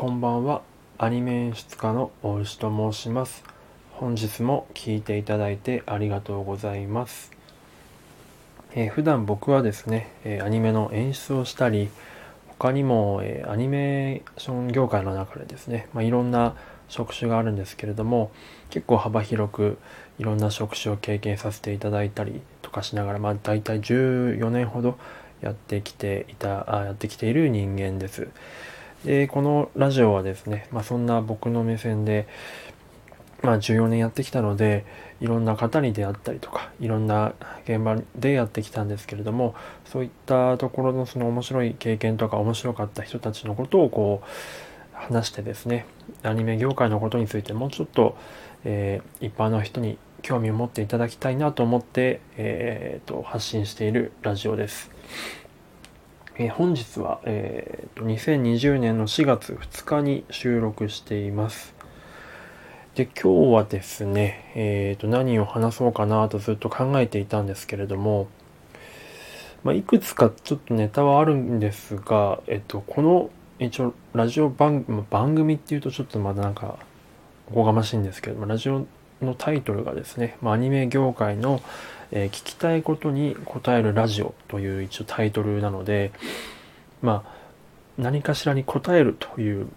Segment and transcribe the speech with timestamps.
[0.00, 0.62] こんばんは。
[0.96, 3.44] アニメ演出家の大石と申します。
[3.90, 7.30] 本日も聞いていただいてありがとうございます、
[8.72, 11.90] えー、普段僕はですね、え、アニメの演出をしたり
[12.48, 16.56] 他にも、え、アニメーション業界の中でですね、まあ、いろんな
[16.88, 18.32] 職種があるんですけれども
[18.70, 19.76] 結構幅広く
[20.18, 24.96] いろんな職種を経験させていただいたりとかしながら、まあ、大体14年ほど
[25.42, 28.30] やってきていたあやってきている人間です。
[29.04, 32.26] でこのラジオはですね、まあ、そんな僕の目線で、
[33.42, 34.84] まあ、14年やってきたので
[35.20, 37.34] いろんな方に出会ったりとかいろんな
[37.64, 39.54] 現場でやってきたんですけれども
[39.86, 44.26] そういったところのその面白い経験とか面白かった人たちのことをこう
[44.92, 45.86] 話してですね
[46.22, 48.16] アニメ業界のことについてもうちょっと、
[48.64, 54.90] えー、一般の人に興味を持っていただきたいなと思って、えーと、発信しているラジオです。
[56.40, 61.74] えー、本日は、えー、2020年の4月2日に収録しています。
[62.94, 68.26] で今日はですね、えーと、何を話そうかなとずっと考えていたんですけれども、
[69.64, 76.78] まあ、いくつかちょっとネタはあるんですが、えっと、この一応ラジオ番番組っていうとちょっとまだなんか
[77.50, 78.86] おこがましいんですけどもラジオ
[79.20, 81.60] のタイトルがですね、まあ、アニメ業界の、
[82.12, 86.12] えー、聞きたいことに答えるラジオという一応タイトルなので、
[87.02, 87.32] まあ、
[87.98, 89.68] 何かしらに答えるという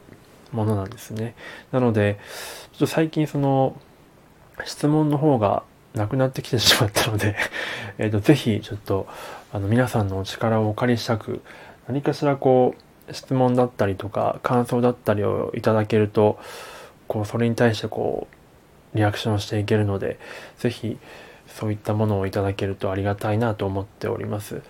[0.51, 1.35] ものなんですね。
[1.71, 2.19] なので、
[2.73, 3.79] ちょっと最近その
[4.65, 7.35] 質問の方がなくなってきてしまったので
[7.97, 9.07] えっと、ぜひちょっと
[9.51, 11.41] あの皆さんのお力をお借りしたく、
[11.87, 12.75] 何かしらこ
[13.09, 16.39] う質問だったりとか感想だったりをいただけると、
[17.07, 18.27] こうそれに対してこ
[18.93, 20.17] うリアクションしていけるので、
[20.57, 20.97] ぜひ
[21.47, 24.61] そういったものをいただけるとありがたいなと思っております。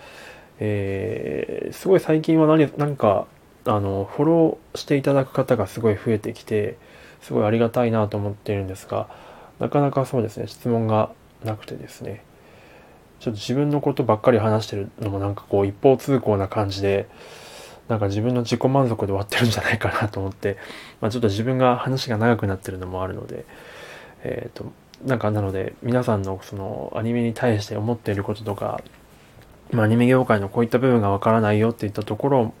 [0.60, 3.26] えー、すごい最近は何何か
[3.64, 6.76] あのフォローしていただく方がすごい増えてきて
[7.22, 9.08] すごいありがたいなと思っているんですが
[9.58, 11.10] なかなかそうですね質問が
[11.42, 12.22] なくてですね
[13.20, 17.08] ちょっと自分のことばっかり話してるのもなんかこう一方通行な感じで
[17.88, 20.56] なんか自分の自己満足で終わってるんじゃないかなと思って、
[21.00, 23.44] まあ、ちょっと自分が話が長くなってるのもあるので
[24.24, 24.72] えっ、ー、と、
[25.04, 28.82] なんかなので、皆さんのそのアニメに対して思っていることとか、
[29.72, 32.54] まあ、アニメ業界のこういった部分がわからないよっていったところを、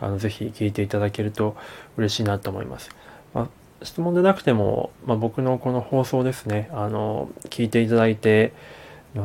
[0.00, 1.56] あのぜひ聞いていただけると
[1.96, 2.90] 嬉しいなと思います。
[3.32, 3.48] まあ、
[3.84, 8.52] 質問でなくても、まあ、僕のこの放送ですね、あの、聞いていただいて、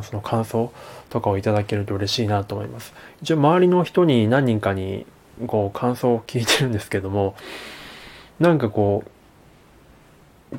[0.03, 0.71] その感想
[1.09, 2.93] とかをいただけると嬉しいなと思います。
[3.21, 5.05] 一応周りの人に何人かに
[5.47, 7.35] こう感想を聞いてるんですけども、
[8.39, 9.09] なんかこう、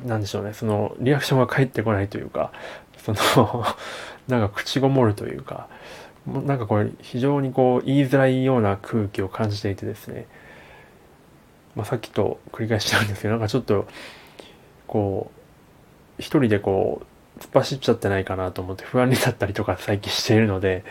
[0.05, 2.51] なんでしょうね、そのリアクションが返ってこないというか、
[2.97, 3.65] その
[4.27, 5.67] なんか口ごもるというか、
[6.25, 10.27] なんかこれ非常にこう言いづらいような空気を感じていてですね、
[11.75, 13.87] まあ、さっきと繰り返しちゃうんですけど、なんかちょっと、
[14.87, 15.31] こ
[16.17, 17.01] う、一人でこ
[17.37, 20.83] う、突っ走っちゃってないかなと思って不安になったりとか最近しているので、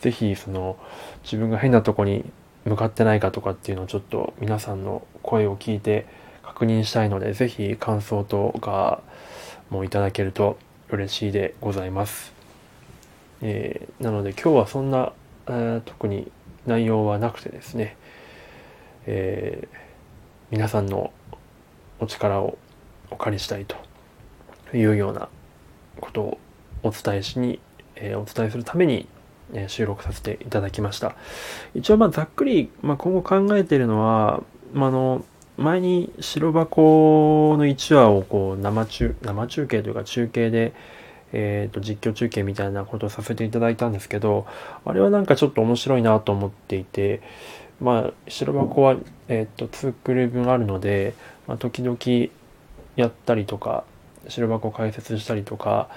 [0.00, 0.76] 是非その
[1.24, 2.24] 自分が変なとこに
[2.64, 6.06] 向かってないかとかっていうのをちょっと皆さんの声を聞いて
[6.58, 9.00] 確認したいので、ぜひ感想とか
[9.70, 10.58] もいただけると
[10.90, 12.32] 嬉しいでございます。
[13.42, 15.12] えー、なので今日はそんな、
[15.46, 16.32] えー、特に
[16.66, 17.96] 内容はなくてですね、
[19.06, 19.76] えー、
[20.50, 21.12] 皆さんの
[22.00, 22.58] お力を
[23.12, 23.76] お借りしたいと
[24.76, 25.28] いうような
[26.00, 26.38] ことを
[26.82, 27.60] お伝えしに、
[27.94, 29.06] えー、お伝えするために、
[29.52, 31.14] えー、収録させていただきました。
[31.76, 34.42] 一応まあざっくり、まあ、今後考えているのは、
[34.72, 35.24] まあ、あの
[35.58, 40.72] 前に白箱の1話をこう生中生中継というか中継で、
[41.32, 44.46] えー、と実況中継みたいなことをさせていただいたんですけど
[44.84, 47.22] あれはなんかちょっと面白いなと思っていて
[47.80, 48.96] まあ白箱は、
[49.26, 51.14] えー、と2クール分あるので、
[51.48, 51.98] まあ、時々
[52.94, 53.82] やったりとか
[54.28, 55.88] 白箱解説したりとか、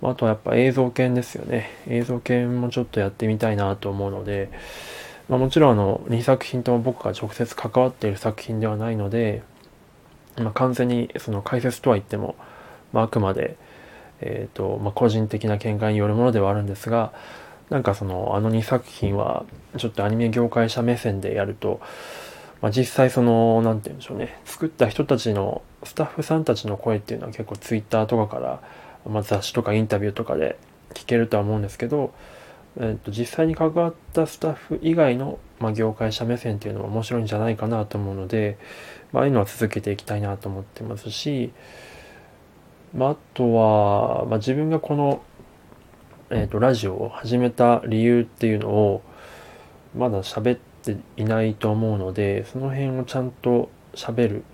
[0.00, 1.70] まあ、とはやっぱ映像犬ですよね。
[1.88, 4.50] 映像犬もちょっとやってみたいなと思うので
[5.30, 9.44] まあ、もちろんあの2作品とも僕が直接関わっている作品ではないので、
[10.36, 12.34] まあ、完全にその解説とは言っても、
[12.92, 13.56] まあ、あくまで、
[14.20, 17.12] えーとまあ、個人的な見解によるものではあるんですが
[17.68, 19.44] なんかそのあの2作品は
[19.78, 21.80] ちょっとアニメ業界者目線でやると、
[22.60, 28.60] まあ、実際その何て言うんでしょうね作った人たちのスタッフさんたちの声っていうのは結構 Twitter とかから、
[29.08, 30.58] まあ、雑誌とかインタビューとかで
[30.92, 32.12] 聞けるとは思うんですけど
[32.76, 38.58] えーと、実際に関わったスタッフ以外の、まあ、業界者目線っていうのも面白いんじゃないかなと思うので、
[39.12, 41.52] まああいうのは続けていきたいなと思ってますし、
[42.94, 45.22] まあ、あとは、まあ、自分がこの、
[46.30, 49.02] えーと、ラジオを始めた理由っていうのを
[49.96, 54.44] まだ喋っていないと思うのでその辺をちゃんと喋る、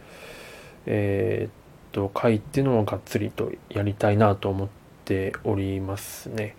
[0.86, 1.52] えー、っ
[1.92, 4.68] と、回っていうのをがっつりとやりたいなと思っ
[5.04, 6.56] ておりますね。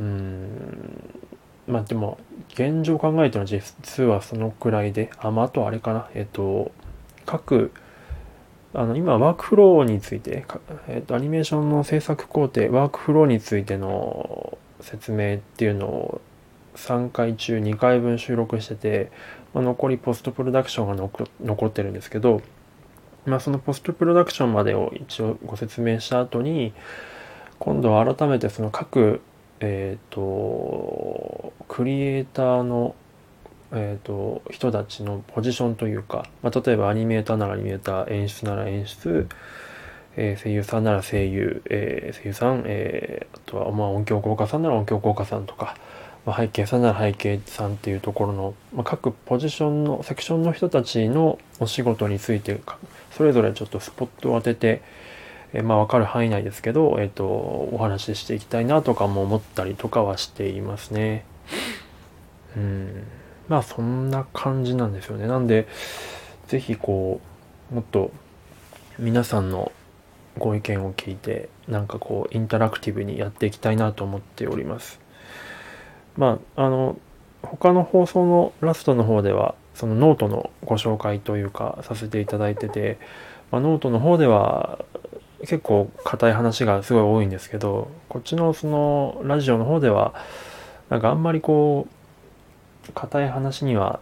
[0.00, 1.20] うん。
[1.66, 2.18] まあでも、
[2.52, 6.72] 現状考えての実はそのくらいで、あ、まああとあれかな、えっと、
[7.26, 7.72] 各、
[8.74, 10.44] あの、今、ワークフローについて、
[10.88, 16.20] えっと、アニメーションの制作工程、ワークフローについての説明っていうのを
[16.74, 19.10] 3回中2回分収録してて、
[19.52, 21.10] まあ、残りポストプロダクションが
[21.40, 22.42] 残ってるんですけど、
[23.26, 26.74] まあ、そのポストプロダクションまでを一応ご説明した後に
[27.58, 29.20] 今度は改めてその各、
[29.64, 32.94] えっ、ー、とクリエイターの、
[33.72, 39.28] えーと、人たちのポジションというか、まあ、例えばアニメーターならアニメーター演出なら演出、
[40.16, 45.76] えー、声優さんなら声優、えー、声優さん、えー、あとは、まあ、音響効果さんなら音響効果さんとか、
[46.26, 52.60] まあ、背景さんなら背景さんっていうところの、まあ、各ポジションのセクションの人たちのお仕事について
[53.16, 54.82] それぞれちょっとスポットを当てて、
[55.54, 61.24] え、まあ分かる範囲内ですけど、えっ、ー、とお話ししていきたいなとかも思ったりとかはしていますね。
[62.56, 63.04] うん
[63.48, 65.26] まあそんな感じなんですよね。
[65.26, 65.66] なんで
[66.48, 67.20] 是非こ
[67.72, 68.10] うもっと
[68.98, 69.72] 皆さんの
[70.38, 75.04] ご意見を聞いてなんかこうインタラクティブにやっていきたいなと思っております。
[76.16, 76.96] まあ、あの、
[77.42, 82.98] 他の放送のラストの方では、そのノートのご紹介というかさせていただいてて、
[83.50, 84.84] まあ、ノートの方では
[85.46, 90.14] 結構硬い話がすごい多いんですけど、こっちのそのラジオの方では、
[90.88, 91.86] なんかあんまりこ
[92.88, 94.00] う、硬い話には、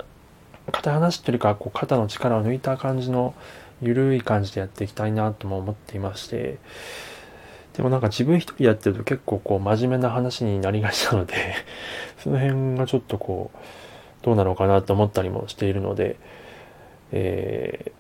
[0.71, 3.35] 硬い話っていうか、こう肩の力を抜いた感じの
[3.81, 6.59] 緩い感じでやっていきたいなとも思っていまして、
[7.75, 11.35] でもなんか自分一人やってると結構こう真面目な話になりがちなので
[12.23, 13.59] その辺がちょっとこう、
[14.23, 16.17] どうなのかなと思ったりもしているので、
[17.13, 17.93] え、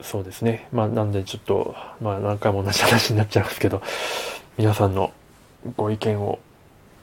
[0.00, 0.68] そうですね。
[0.72, 3.82] まあなんでちょっと、まあ何回も同じ話になっちゃいますけど、
[4.56, 5.12] 皆さんの
[5.76, 6.38] ご意見を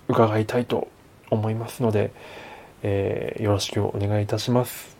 [0.07, 0.87] 伺いたいと
[1.29, 2.11] 思いますので、
[2.83, 4.95] えー、よろしくお願いいたします。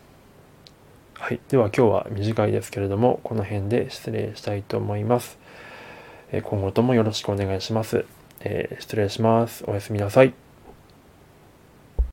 [1.14, 1.40] はい。
[1.48, 5.38] では今日は短いですけれども、この辺で失礼したいと思います。
[6.42, 8.04] 今後ともよろしくお願いします。
[8.40, 9.64] えー、失礼します。
[9.66, 10.45] おやすみなさい。